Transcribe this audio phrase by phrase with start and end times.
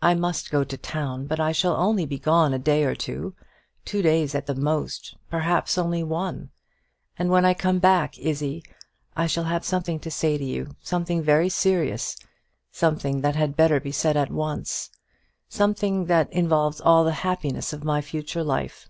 [0.00, 3.34] I must go to town; but I shall only be gone a day or two
[3.84, 6.50] two days at the most perhaps only one.
[7.18, 8.62] And when I come back, Izzie,
[9.16, 12.16] I shall have something to say to you something very serious
[12.70, 14.90] something that had better be said at once
[15.48, 18.88] something that involves all the happiness of my future life.